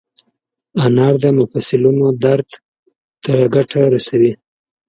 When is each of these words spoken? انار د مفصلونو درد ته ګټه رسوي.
انار 0.83 1.13
د 1.23 1.25
مفصلونو 1.37 2.05
درد 2.23 2.49
ته 3.23 3.33
ګټه 3.55 3.81
رسوي. 3.93 4.33